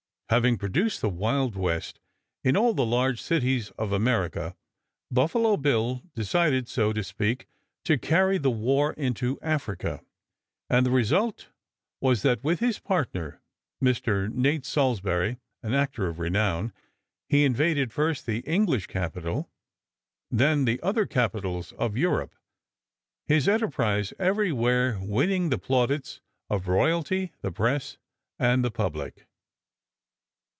[0.31, 1.99] Having produced the Wild West
[2.41, 4.55] in all the large cities of America,
[5.11, 7.47] Buffalo Bill decided, so to speak,
[7.83, 10.01] to "carry the war into Africa,"
[10.69, 11.49] and the result
[11.99, 13.41] was that with his partner,
[13.83, 14.33] Mr.
[14.33, 16.71] Nate Salisbury, an actor of renown,
[17.27, 19.49] he invaded first the English capital,
[20.31, 22.33] then the other capitals of Europe,
[23.25, 27.97] his enterprise everywhere winning the plaudits of royalty, the press,
[28.39, 29.27] and the public.